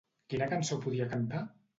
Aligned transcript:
Quina 0.33 0.47
cançó 0.53 0.77
podia 0.85 1.07
cantar? 1.11 1.43